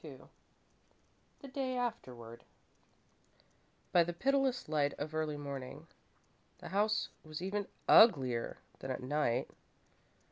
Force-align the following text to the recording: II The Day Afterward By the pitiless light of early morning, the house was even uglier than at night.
II 0.03 0.19
The 1.41 1.47
Day 1.47 1.77
Afterward 1.77 2.43
By 3.91 4.03
the 4.03 4.13
pitiless 4.13 4.67
light 4.67 4.95
of 4.95 5.13
early 5.13 5.37
morning, 5.37 5.85
the 6.57 6.69
house 6.69 7.09
was 7.23 7.39
even 7.39 7.67
uglier 7.87 8.57
than 8.79 8.89
at 8.89 9.03
night. 9.03 9.47